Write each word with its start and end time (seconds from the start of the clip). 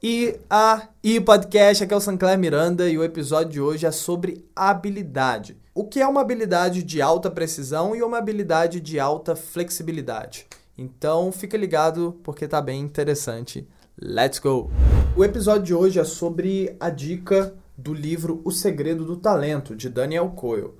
E 0.00 0.38
a 0.48 0.86
e 1.02 1.20
podcast, 1.20 1.82
aqui 1.82 1.92
é 1.92 1.96
o 1.96 2.00
Sancler 2.00 2.38
Miranda 2.38 2.88
e 2.88 2.96
o 2.96 3.02
episódio 3.02 3.50
de 3.50 3.60
hoje 3.60 3.84
é 3.84 3.90
sobre 3.90 4.44
habilidade. 4.54 5.56
O 5.74 5.82
que 5.82 6.00
é 6.00 6.06
uma 6.06 6.20
habilidade 6.20 6.84
de 6.84 7.02
alta 7.02 7.28
precisão 7.28 7.96
e 7.96 8.02
uma 8.04 8.18
habilidade 8.18 8.80
de 8.80 9.00
alta 9.00 9.34
flexibilidade? 9.34 10.46
Então, 10.78 11.32
fica 11.32 11.56
ligado 11.56 12.16
porque 12.22 12.46
tá 12.46 12.62
bem 12.62 12.80
interessante. 12.80 13.66
Let's 14.00 14.38
go. 14.38 14.70
O 15.16 15.24
episódio 15.24 15.64
de 15.64 15.74
hoje 15.74 15.98
é 15.98 16.04
sobre 16.04 16.76
a 16.78 16.90
dica 16.90 17.52
do 17.76 17.92
livro 17.92 18.40
O 18.44 18.52
Segredo 18.52 19.04
do 19.04 19.16
Talento 19.16 19.74
de 19.74 19.88
Daniel 19.88 20.28
Coyle. 20.28 20.74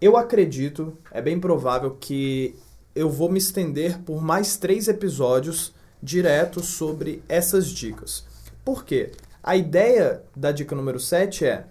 Eu 0.00 0.16
acredito, 0.16 0.96
é 1.10 1.20
bem 1.20 1.40
provável 1.40 1.96
que 1.98 2.54
eu 2.94 3.10
vou 3.10 3.28
me 3.28 3.38
estender 3.38 3.98
por 4.02 4.22
mais 4.22 4.56
três 4.56 4.86
episódios 4.86 5.74
diretos 6.00 6.68
sobre 6.68 7.20
essas 7.28 7.66
dicas. 7.66 8.29
Por 8.70 8.84
quê? 8.84 9.10
A 9.42 9.56
ideia 9.56 10.22
da 10.36 10.52
dica 10.52 10.76
número 10.76 11.00
7 11.00 11.44
é: 11.44 11.64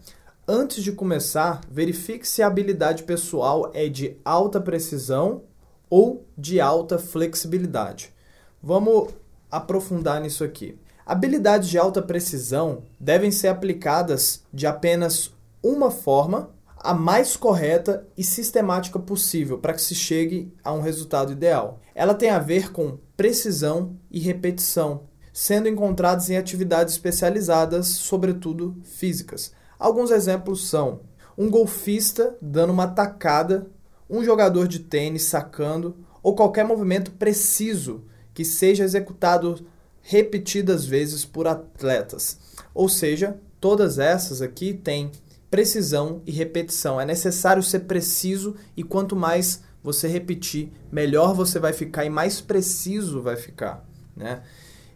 antes 0.45 0.83
de 0.83 0.91
começar, 0.91 1.61
verifique 1.71 2.27
se 2.27 2.41
a 2.41 2.47
habilidade 2.47 3.03
pessoal 3.03 3.71
é 3.73 3.87
de 3.87 4.17
alta 4.25 4.59
precisão 4.59 5.43
ou 5.89 6.27
de 6.37 6.59
alta 6.59 6.99
flexibilidade. 6.99 8.13
Vamos 8.61 9.13
aprofundar 9.49 10.19
nisso 10.19 10.43
aqui. 10.43 10.77
Habilidades 11.05 11.69
de 11.69 11.77
alta 11.77 12.01
precisão 12.01 12.83
devem 12.99 13.31
ser 13.31 13.47
aplicadas 13.47 14.43
de 14.53 14.67
apenas 14.67 15.33
uma 15.63 15.89
forma, 15.89 16.49
a 16.75 16.93
mais 16.93 17.37
correta 17.37 18.05
e 18.17 18.25
sistemática 18.25 18.99
possível 18.99 19.57
para 19.57 19.73
que 19.73 19.81
se 19.81 19.95
chegue 19.95 20.53
a 20.61 20.73
um 20.73 20.81
resultado 20.81 21.31
ideal. 21.31 21.79
Ela 21.95 22.13
tem 22.13 22.29
a 22.29 22.39
ver 22.39 22.73
com 22.73 22.97
precisão 23.15 23.97
e 24.11 24.19
repetição, 24.19 25.08
sendo 25.39 25.69
encontrados 25.69 26.29
em 26.29 26.35
atividades 26.35 26.95
especializadas, 26.95 27.87
sobretudo 27.87 28.75
físicas. 28.83 29.53
Alguns 29.79 30.11
exemplos 30.11 30.67
são 30.67 30.99
um 31.37 31.49
golfista 31.49 32.35
dando 32.41 32.73
uma 32.73 32.89
tacada, 32.89 33.65
um 34.09 34.21
jogador 34.21 34.67
de 34.67 34.79
tênis 34.79 35.23
sacando 35.23 35.95
ou 36.21 36.35
qualquer 36.35 36.65
movimento 36.65 37.11
preciso 37.11 38.03
que 38.33 38.43
seja 38.43 38.83
executado 38.83 39.65
repetidas 40.01 40.85
vezes 40.85 41.23
por 41.23 41.47
atletas. 41.47 42.37
Ou 42.73 42.89
seja, 42.89 43.39
todas 43.61 43.97
essas 43.97 44.41
aqui 44.41 44.73
têm 44.73 45.09
precisão 45.49 46.21
e 46.25 46.33
repetição. 46.33 46.99
É 46.99 47.05
necessário 47.05 47.63
ser 47.63 47.79
preciso 47.85 48.57
e 48.75 48.83
quanto 48.83 49.15
mais 49.15 49.61
você 49.81 50.05
repetir, 50.05 50.73
melhor 50.91 51.33
você 51.33 51.59
vai 51.59 51.71
ficar 51.71 52.03
e 52.03 52.09
mais 52.09 52.41
preciso 52.41 53.21
vai 53.21 53.37
ficar, 53.37 53.87
né? 54.17 54.41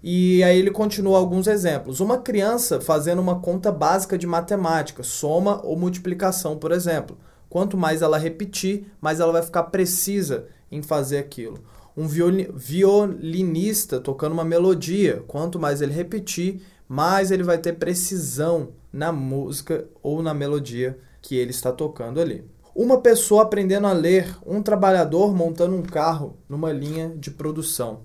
E 0.03 0.43
aí 0.43 0.59
ele 0.59 0.69
continua 0.69 1.17
alguns 1.17 1.47
exemplos. 1.47 2.01
Uma 2.01 2.17
criança 2.17 2.81
fazendo 2.81 3.21
uma 3.21 3.39
conta 3.39 3.71
básica 3.71 4.17
de 4.17 4.27
matemática, 4.27 5.01
soma 5.01 5.61
ou 5.63 5.77
multiplicação, 5.77 6.57
por 6.57 6.73
exemplo. 6.73 7.17
Quanto 7.49 7.77
mais 7.77 8.01
ela 8.01 8.17
repetir, 8.17 8.91
mais 8.99 9.21
ela 9.21 9.31
vai 9.31 9.41
ficar 9.41 9.63
precisa 9.63 10.47
em 10.69 10.81
fazer 10.81 11.19
aquilo. 11.19 11.63
Um 11.95 12.05
violinista 12.05 13.97
tocando 13.99 14.33
uma 14.33 14.43
melodia, 14.43 15.23
quanto 15.25 15.57
mais 15.57 15.81
ele 15.81 15.93
repetir, 15.93 16.61
mais 16.85 17.31
ele 17.31 17.43
vai 17.43 17.57
ter 17.57 17.73
precisão 17.73 18.69
na 18.91 19.11
música 19.11 19.87
ou 20.01 20.21
na 20.21 20.33
melodia 20.33 20.99
que 21.21 21.37
ele 21.37 21.51
está 21.51 21.71
tocando 21.71 22.19
ali. 22.19 22.43
Uma 22.75 22.99
pessoa 22.99 23.43
aprendendo 23.43 23.87
a 23.87 23.93
ler, 23.93 24.35
um 24.45 24.61
trabalhador 24.61 25.33
montando 25.33 25.75
um 25.75 25.83
carro 25.83 26.37
numa 26.49 26.73
linha 26.73 27.13
de 27.15 27.31
produção. 27.31 28.01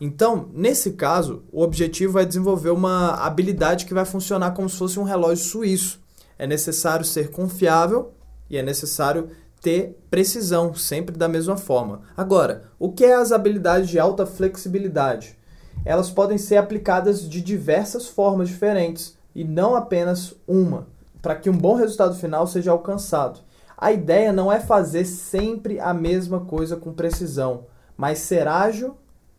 Então, 0.00 0.48
nesse 0.52 0.92
caso, 0.92 1.42
o 1.50 1.62
objetivo 1.62 2.18
é 2.18 2.24
desenvolver 2.24 2.70
uma 2.70 3.14
habilidade 3.14 3.86
que 3.86 3.94
vai 3.94 4.04
funcionar 4.04 4.50
como 4.52 4.68
se 4.68 4.76
fosse 4.76 5.00
um 5.00 5.04
relógio 5.04 5.44
suíço. 5.44 6.00
É 6.38 6.46
necessário 6.46 7.04
ser 7.04 7.30
confiável 7.30 8.12
e 8.50 8.58
é 8.58 8.62
necessário 8.62 9.30
ter 9.60 9.98
precisão, 10.10 10.74
sempre 10.74 11.16
da 11.16 11.28
mesma 11.28 11.56
forma. 11.56 12.02
Agora, 12.14 12.64
o 12.78 12.92
que 12.92 13.04
é 13.04 13.14
as 13.14 13.32
habilidades 13.32 13.88
de 13.88 13.98
alta 13.98 14.26
flexibilidade? 14.26 15.36
Elas 15.84 16.10
podem 16.10 16.36
ser 16.36 16.56
aplicadas 16.56 17.28
de 17.28 17.40
diversas 17.40 18.06
formas 18.06 18.48
diferentes 18.48 19.16
e 19.34 19.44
não 19.44 19.74
apenas 19.74 20.34
uma, 20.46 20.86
para 21.22 21.36
que 21.36 21.48
um 21.48 21.56
bom 21.56 21.74
resultado 21.74 22.14
final 22.16 22.46
seja 22.46 22.70
alcançado. 22.70 23.40
A 23.78 23.92
ideia 23.92 24.32
não 24.32 24.52
é 24.52 24.60
fazer 24.60 25.04
sempre 25.04 25.80
a 25.80 25.92
mesma 25.94 26.40
coisa 26.40 26.76
com 26.76 26.92
precisão, 26.92 27.64
mas 27.96 28.18
ser 28.18 28.46
ágil 28.46 28.94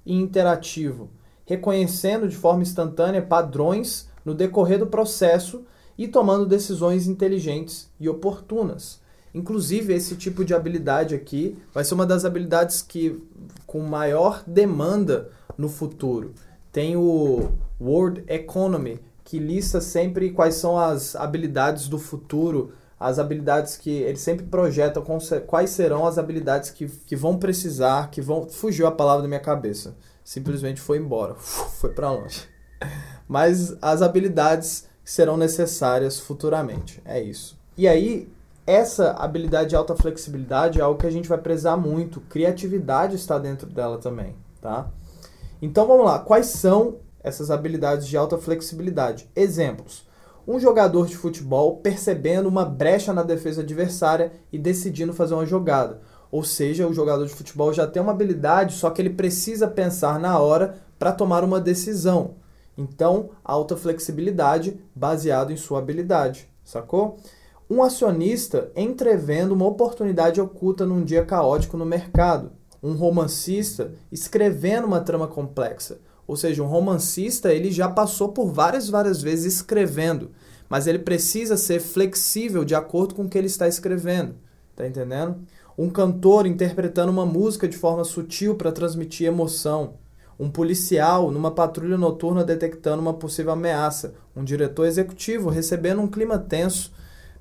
e 0.07 0.15
interativo, 0.15 1.09
reconhecendo 1.45 2.27
de 2.27 2.35
forma 2.35 2.63
instantânea 2.63 3.21
padrões 3.21 4.09
no 4.23 4.33
decorrer 4.33 4.79
do 4.79 4.87
processo 4.87 5.65
e 5.97 6.07
tomando 6.07 6.45
decisões 6.45 7.07
inteligentes 7.07 7.89
e 7.99 8.07
oportunas. 8.07 9.01
Inclusive, 9.33 9.93
esse 9.93 10.15
tipo 10.15 10.45
de 10.45 10.53
habilidade 10.53 11.13
aqui 11.13 11.57
vai 11.73 11.83
ser 11.83 11.93
uma 11.93 12.05
das 12.05 12.23
habilidades 12.23 12.81
que 12.81 13.21
com 13.65 13.81
maior 13.81 14.41
demanda 14.47 15.29
no 15.57 15.67
futuro. 15.67 16.33
Tem 16.71 16.95
o 16.95 17.51
World 17.79 18.23
Economy, 18.27 18.99
que 19.23 19.37
lista 19.37 19.81
sempre 19.81 20.31
quais 20.31 20.55
são 20.55 20.77
as 20.77 21.15
habilidades 21.15 21.89
do 21.89 21.99
futuro, 21.99 22.71
as 22.99 23.19
habilidades 23.19 23.77
que 23.77 23.91
ele 23.91 24.17
sempre 24.17 24.45
projeta, 24.45 25.01
quais 25.45 25.69
serão 25.69 26.05
as 26.05 26.17
habilidades 26.17 26.71
que, 26.71 26.87
que 26.87 27.15
vão 27.15 27.37
precisar, 27.37 28.09
que 28.09 28.21
vão. 28.21 28.49
Fugiu 28.49 28.87
a 28.87 28.91
palavra 28.91 29.21
da 29.21 29.27
minha 29.27 29.39
cabeça. 29.39 29.95
Simplesmente 30.23 30.81
foi 30.81 30.97
embora, 30.97 31.35
foi 31.79 31.91
para 31.91 32.11
longe. 32.11 32.47
Mas 33.27 33.75
as 33.81 34.01
habilidades 34.01 34.87
serão 35.03 35.37
necessárias 35.37 36.19
futuramente. 36.19 37.01
É 37.05 37.21
isso. 37.21 37.57
E 37.77 37.87
aí, 37.87 38.27
essa 38.65 39.11
habilidade 39.11 39.69
de 39.69 39.75
alta 39.75 39.95
flexibilidade 39.95 40.79
é 40.79 40.83
algo 40.83 40.99
que 40.99 41.07
a 41.07 41.11
gente 41.11 41.29
vai 41.29 41.37
prezar 41.37 41.77
muito. 41.77 42.19
Criatividade 42.21 43.15
está 43.15 43.37
dentro 43.37 43.67
dela 43.67 43.97
também, 43.97 44.35
tá? 44.59 44.89
Então 45.61 45.87
vamos 45.87 46.05
lá. 46.05 46.19
Quais 46.19 46.47
são 46.47 46.97
essas 47.23 47.49
habilidades 47.49 48.07
de 48.07 48.17
alta 48.17 48.37
flexibilidade? 48.37 49.29
Exemplos. 49.35 50.05
Um 50.47 50.59
jogador 50.59 51.07
de 51.07 51.17
futebol 51.17 51.75
percebendo 51.77 52.47
uma 52.47 52.63
brecha 52.63 53.11
na 53.11 53.21
defesa 53.21 53.61
adversária 53.61 54.31
e 54.49 54.57
decidindo 54.57 55.11
fazer 55.11 55.33
uma 55.33 55.45
jogada. 55.45 55.99
Ou 56.31 56.41
seja, 56.41 56.87
o 56.87 56.93
jogador 56.93 57.25
de 57.25 57.33
futebol 57.33 57.73
já 57.73 57.85
tem 57.85 58.01
uma 58.01 58.13
habilidade, 58.13 58.75
só 58.75 58.89
que 58.89 59.01
ele 59.01 59.09
precisa 59.09 59.67
pensar 59.67 60.17
na 60.19 60.39
hora 60.39 60.77
para 60.97 61.11
tomar 61.11 61.43
uma 61.43 61.59
decisão. 61.59 62.35
Então, 62.77 63.31
alta 63.43 63.75
flexibilidade 63.75 64.79
baseado 64.95 65.51
em 65.51 65.57
sua 65.57 65.79
habilidade, 65.79 66.47
sacou? 66.63 67.17
Um 67.69 67.83
acionista 67.83 68.71
entrevendo 68.73 69.53
uma 69.53 69.65
oportunidade 69.65 70.39
oculta 70.39 70.85
num 70.85 71.03
dia 71.03 71.25
caótico 71.25 71.75
no 71.75 71.85
mercado. 71.85 72.51
Um 72.81 72.93
romancista 72.93 73.91
escrevendo 74.09 74.87
uma 74.87 75.01
trama 75.01 75.27
complexa. 75.27 75.99
Ou 76.27 76.35
seja, 76.35 76.61
um 76.61 76.67
romancista 76.67 77.53
ele 77.53 77.71
já 77.71 77.87
passou 77.87 78.29
por 78.29 78.51
várias, 78.51 78.89
várias 78.89 79.21
vezes 79.21 79.55
escrevendo, 79.55 80.31
mas 80.67 80.85
ele 80.85 80.99
precisa 80.99 81.55
ser 81.55 81.79
flexível 81.79 82.65
de 82.65 82.75
acordo 82.75 83.15
com 83.15 83.23
o 83.23 83.29
que 83.29 83.37
ele 83.37 83.47
está 83.47 83.67
escrevendo. 83.67 84.35
Tá 84.75 84.85
entendendo? 84.85 85.37
Um 85.77 85.89
cantor 85.89 86.45
interpretando 86.45 87.11
uma 87.11 87.25
música 87.25 87.67
de 87.67 87.77
forma 87.77 88.03
sutil 88.03 88.55
para 88.55 88.71
transmitir 88.71 89.27
emoção. 89.27 89.93
Um 90.39 90.49
policial 90.49 91.31
numa 91.31 91.49
patrulha 91.49 91.97
noturna 91.97 92.43
detectando 92.43 93.01
uma 93.01 93.13
possível 93.13 93.53
ameaça. 93.53 94.13
Um 94.35 94.43
diretor 94.43 94.85
executivo 94.85 95.49
recebendo 95.49 96.01
um 96.01 96.07
clima 96.07 96.37
tenso 96.37 96.91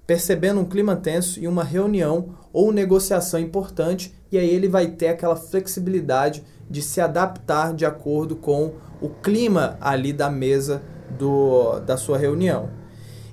percebendo 0.07 0.61
um 0.61 0.65
clima 0.65 0.95
tenso 0.95 1.41
em 1.41 1.47
uma 1.47 1.65
reunião 1.65 2.37
ou 2.53 2.71
negociação 2.73 3.41
importante, 3.41 4.15
e 4.31 4.39
aí 4.39 4.49
ele 4.49 4.69
vai 4.69 4.89
ter 4.89 5.09
aquela 5.09 5.37
flexibilidade 5.37 6.45
de 6.71 6.81
se 6.81 7.01
adaptar 7.01 7.75
de 7.75 7.85
acordo 7.85 8.37
com 8.37 8.75
o 9.01 9.09
clima 9.09 9.77
ali 9.81 10.13
da 10.13 10.31
mesa 10.31 10.83
do, 11.19 11.81
da 11.81 11.97
sua 11.97 12.19
reunião. 12.19 12.71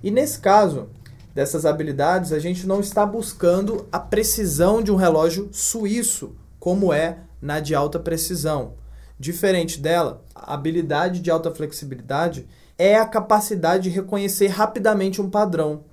E 0.03 0.11
nesse 0.11 0.39
caso, 0.39 0.89
dessas 1.33 1.65
habilidades, 1.65 2.31
a 2.31 2.39
gente 2.39 2.67
não 2.67 2.79
está 2.79 3.05
buscando 3.05 3.87
a 3.91 3.99
precisão 3.99 4.81
de 4.81 4.91
um 4.91 4.95
relógio 4.95 5.49
suíço, 5.51 6.35
como 6.59 6.93
é 6.93 7.19
na 7.41 7.59
de 7.59 7.75
alta 7.75 7.99
precisão. 7.99 8.73
Diferente 9.19 9.79
dela, 9.79 10.23
a 10.35 10.53
habilidade 10.53 11.19
de 11.19 11.31
alta 11.31 11.51
flexibilidade 11.51 12.47
é 12.77 12.95
a 12.95 13.05
capacidade 13.05 13.83
de 13.83 13.89
reconhecer 13.89 14.47
rapidamente 14.47 15.21
um 15.21 15.29
padrão 15.29 15.83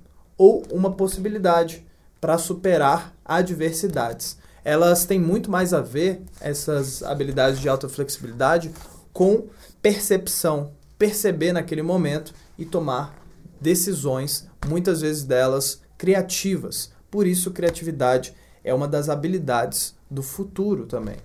ou 0.41 0.63
uma 0.71 0.91
possibilidade 0.91 1.85
para 2.19 2.35
superar 2.39 3.15
adversidades. 3.23 4.39
Elas 4.65 5.05
têm 5.05 5.19
muito 5.19 5.51
mais 5.51 5.71
a 5.71 5.81
ver, 5.81 6.23
essas 6.39 7.03
habilidades 7.03 7.59
de 7.59 7.69
alta 7.69 7.87
flexibilidade, 7.87 8.71
com 9.13 9.49
percepção, 9.83 10.71
perceber 10.97 11.53
naquele 11.53 11.83
momento 11.83 12.33
e 12.57 12.65
tomar 12.65 13.15
decisões, 13.61 14.47
muitas 14.67 15.01
vezes 15.01 15.23
delas 15.23 15.83
criativas. 15.95 16.91
Por 17.11 17.27
isso, 17.27 17.51
criatividade 17.51 18.33
é 18.63 18.73
uma 18.73 18.87
das 18.87 19.09
habilidades 19.09 19.93
do 20.09 20.23
futuro 20.23 20.87
também. 20.87 21.17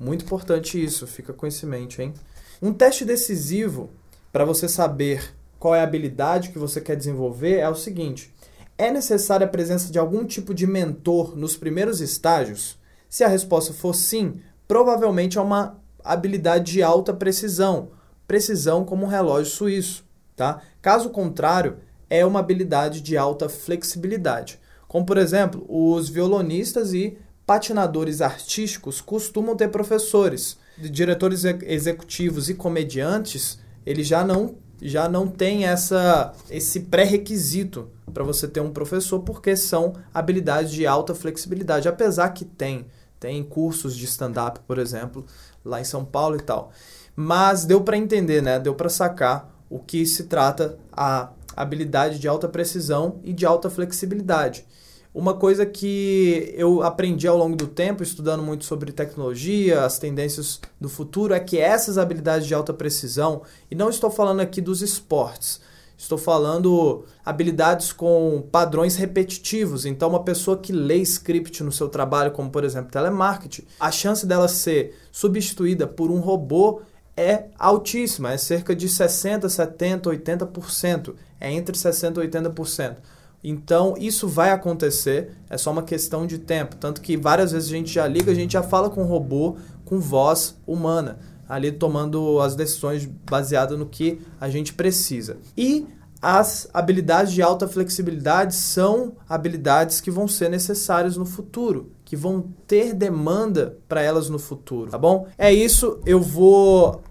Muito 0.00 0.24
importante 0.24 0.82
isso, 0.82 1.06
fica 1.06 1.34
com 1.34 1.46
esse 1.46 1.66
mente, 1.66 2.00
hein? 2.00 2.14
Um 2.62 2.72
teste 2.72 3.04
decisivo 3.04 3.90
para 4.32 4.46
você 4.46 4.66
saber 4.66 5.34
qual 5.58 5.74
é 5.74 5.80
a 5.80 5.84
habilidade 5.84 6.48
que 6.48 6.58
você 6.58 6.80
quer 6.80 6.96
desenvolver, 6.96 7.58
é 7.58 7.68
o 7.68 7.74
seguinte: 7.74 8.32
é 8.76 8.90
necessária 8.90 9.46
a 9.46 9.50
presença 9.50 9.92
de 9.92 9.98
algum 9.98 10.24
tipo 10.24 10.54
de 10.54 10.66
mentor 10.66 11.36
nos 11.36 11.56
primeiros 11.56 12.00
estágios? 12.00 12.78
Se 13.08 13.22
a 13.22 13.28
resposta 13.28 13.72
for 13.72 13.94
sim, 13.94 14.40
provavelmente 14.66 15.38
é 15.38 15.40
uma 15.40 15.78
habilidade 16.02 16.72
de 16.72 16.82
alta 16.82 17.12
precisão, 17.12 17.90
precisão 18.26 18.84
como 18.84 19.04
um 19.04 19.08
relógio 19.08 19.52
suíço, 19.52 20.04
tá? 20.34 20.62
Caso 20.80 21.10
contrário, 21.10 21.76
é 22.08 22.24
uma 22.24 22.40
habilidade 22.40 23.00
de 23.00 23.16
alta 23.16 23.48
flexibilidade. 23.48 24.58
Como 24.88 25.06
por 25.06 25.16
exemplo, 25.16 25.64
os 25.68 26.08
violonistas 26.08 26.92
e 26.92 27.16
patinadores 27.46 28.20
artísticos 28.20 29.00
costumam 29.00 29.56
ter 29.56 29.68
professores, 29.68 30.56
diretores 30.78 31.44
executivos 31.44 32.48
e 32.48 32.54
comediantes, 32.54 33.58
eles 33.84 34.06
já 34.06 34.24
não 34.24 34.56
já 34.82 35.08
não 35.08 35.28
tem 35.28 35.64
essa 35.64 36.32
esse 36.50 36.80
pré-requisito 36.80 37.88
para 38.12 38.24
você 38.24 38.48
ter 38.48 38.60
um 38.60 38.72
professor 38.72 39.20
porque 39.20 39.56
são 39.56 39.94
habilidades 40.12 40.72
de 40.72 40.86
alta 40.86 41.14
flexibilidade, 41.14 41.88
apesar 41.88 42.28
que 42.30 42.44
tem 42.44 42.86
tem 43.18 43.44
cursos 43.44 43.96
de 43.96 44.04
stand-up, 44.04 44.58
por 44.66 44.78
exemplo, 44.78 45.24
lá 45.64 45.80
em 45.80 45.84
São 45.84 46.04
Paulo 46.04 46.36
e 46.36 46.42
tal. 46.42 46.72
Mas 47.14 47.64
deu 47.64 47.80
para 47.82 47.96
entender, 47.96 48.42
né? 48.42 48.58
Deu 48.58 48.74
para 48.74 48.88
sacar 48.88 49.48
o 49.70 49.78
que 49.78 50.04
se 50.04 50.24
trata 50.24 50.76
a 50.92 51.30
habilidade 51.54 52.18
de 52.18 52.26
alta 52.26 52.48
precisão 52.48 53.20
e 53.22 53.32
de 53.32 53.46
alta 53.46 53.70
flexibilidade. 53.70 54.66
Uma 55.14 55.34
coisa 55.34 55.66
que 55.66 56.54
eu 56.56 56.82
aprendi 56.82 57.28
ao 57.28 57.36
longo 57.36 57.54
do 57.54 57.66
tempo, 57.66 58.02
estudando 58.02 58.42
muito 58.42 58.64
sobre 58.64 58.92
tecnologia, 58.92 59.84
as 59.84 59.98
tendências 59.98 60.58
do 60.80 60.88
futuro, 60.88 61.34
é 61.34 61.40
que 61.40 61.58
essas 61.58 61.98
habilidades 61.98 62.46
de 62.46 62.54
alta 62.54 62.72
precisão, 62.72 63.42
e 63.70 63.74
não 63.74 63.90
estou 63.90 64.10
falando 64.10 64.40
aqui 64.40 64.58
dos 64.62 64.80
esportes, 64.80 65.60
estou 65.98 66.16
falando 66.16 67.04
habilidades 67.22 67.92
com 67.92 68.42
padrões 68.50 68.96
repetitivos. 68.96 69.84
Então, 69.84 70.08
uma 70.08 70.24
pessoa 70.24 70.56
que 70.56 70.72
lê 70.72 70.96
script 71.02 71.62
no 71.62 71.70
seu 71.70 71.90
trabalho, 71.90 72.32
como 72.32 72.50
por 72.50 72.64
exemplo 72.64 72.90
telemarketing, 72.90 73.66
a 73.78 73.90
chance 73.90 74.26
dela 74.26 74.48
ser 74.48 74.98
substituída 75.12 75.86
por 75.86 76.10
um 76.10 76.20
robô 76.20 76.80
é 77.14 77.48
altíssima, 77.58 78.32
é 78.32 78.38
cerca 78.38 78.74
de 78.74 78.88
60, 78.88 79.46
70, 79.46 80.08
80%, 80.08 81.14
é 81.38 81.52
entre 81.52 81.76
60 81.76 82.24
e 82.24 82.28
80%. 82.28 82.96
Então, 83.42 83.94
isso 83.98 84.28
vai 84.28 84.50
acontecer, 84.50 85.32
é 85.50 85.58
só 85.58 85.72
uma 85.72 85.82
questão 85.82 86.26
de 86.26 86.38
tempo. 86.38 86.76
Tanto 86.76 87.00
que 87.00 87.16
várias 87.16 87.52
vezes 87.52 87.68
a 87.68 87.72
gente 87.72 87.92
já 87.92 88.06
liga, 88.06 88.30
a 88.30 88.34
gente 88.34 88.52
já 88.52 88.62
fala 88.62 88.88
com 88.88 89.02
o 89.02 89.06
robô 89.06 89.56
com 89.84 89.98
voz 89.98 90.56
humana, 90.66 91.18
ali 91.48 91.72
tomando 91.72 92.40
as 92.40 92.54
decisões 92.54 93.04
baseadas 93.28 93.78
no 93.78 93.86
que 93.86 94.20
a 94.40 94.48
gente 94.48 94.72
precisa. 94.72 95.38
E 95.56 95.86
as 96.22 96.68
habilidades 96.72 97.32
de 97.32 97.42
alta 97.42 97.66
flexibilidade 97.66 98.54
são 98.54 99.16
habilidades 99.28 100.00
que 100.00 100.10
vão 100.10 100.28
ser 100.28 100.48
necessárias 100.48 101.16
no 101.16 101.26
futuro, 101.26 101.90
que 102.04 102.14
vão 102.14 102.48
ter 102.66 102.94
demanda 102.94 103.76
para 103.88 104.00
elas 104.02 104.30
no 104.30 104.38
futuro, 104.38 104.90
tá 104.90 104.96
bom? 104.96 105.26
É 105.36 105.52
isso, 105.52 106.00
eu 106.06 106.20
vou 106.20 107.02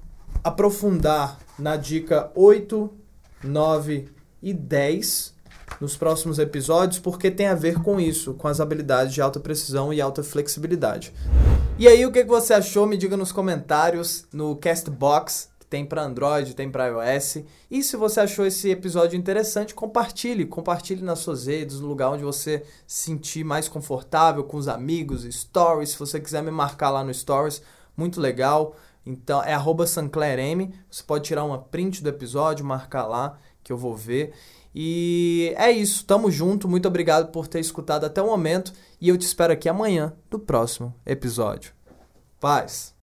aprofundar 0.42 1.38
na 1.60 1.76
dica 1.76 2.32
8, 2.34 2.90
9 3.44 4.08
e 4.42 4.54
10 4.54 5.36
nos 5.80 5.96
próximos 5.96 6.40
episódios, 6.40 7.00
porque 7.00 7.32
tem 7.32 7.48
a 7.48 7.56
ver 7.56 7.82
com 7.82 8.00
isso, 8.00 8.34
com 8.34 8.48
as 8.48 8.60
habilidades 8.60 9.14
de 9.14 9.22
alta 9.22 9.40
precisão 9.40 9.94
e 9.94 10.02
alta 10.02 10.24
flexibilidade. 10.24 11.14
E 11.78 11.88
aí, 11.88 12.06
o 12.06 12.12
que 12.12 12.24
você 12.24 12.54
achou? 12.54 12.86
Me 12.86 12.98
diga 12.98 13.18
nos 13.18 13.32
comentários, 13.32 14.26
no 14.32 14.56
Castbox, 14.56 15.50
tem 15.72 15.86
para 15.86 16.04
Android, 16.04 16.54
tem 16.54 16.70
para 16.70 16.88
iOS. 16.88 17.38
E 17.72 17.82
se 17.82 17.96
você 17.96 18.20
achou 18.20 18.46
esse 18.46 18.70
episódio 18.70 19.18
interessante, 19.18 19.74
compartilhe. 19.74 20.46
Compartilhe 20.46 21.02
nas 21.02 21.20
suas 21.20 21.48
redes, 21.48 21.80
no 21.80 21.88
lugar 21.88 22.12
onde 22.12 22.24
você 22.24 22.64
se 22.86 23.06
sentir 23.06 23.46
mais 23.46 23.70
confortável, 23.70 24.44
com 24.44 24.58
os 24.58 24.68
amigos, 24.68 25.24
stories. 25.24 25.92
Se 25.92 25.98
você 25.98 26.20
quiser 26.20 26.44
me 26.44 26.52
marcar 26.52 26.90
lá 26.90 27.06
no 27.06 27.14
stories, 27.14 27.62
muito 27.96 28.20
legal. 28.20 28.76
Então, 29.06 29.42
é 29.42 29.56
SanclairM. 29.88 30.74
Você 30.90 31.04
pode 31.04 31.24
tirar 31.24 31.46
uma 31.46 31.58
print 31.58 32.04
do 32.04 32.10
episódio, 32.10 32.66
marcar 32.66 33.08
lá, 33.08 33.40
que 33.64 33.72
eu 33.72 33.78
vou 33.78 33.96
ver. 33.96 34.34
E 34.74 35.54
é 35.58 35.70
isso, 35.72 36.06
tamo 36.06 36.32
junto. 36.32 36.68
Muito 36.68 36.88
obrigado 36.88 37.32
por 37.32 37.48
ter 37.48 37.60
escutado 37.60 38.06
até 38.06 38.22
o 38.22 38.28
momento 38.28 38.74
e 39.00 39.10
eu 39.10 39.18
te 39.18 39.26
espero 39.26 39.54
aqui 39.54 39.68
amanhã 39.68 40.14
no 40.32 40.40
próximo 40.40 40.94
episódio. 41.06 41.74
Paz. 42.40 42.94